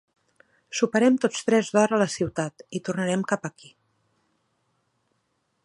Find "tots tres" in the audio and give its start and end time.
1.25-1.69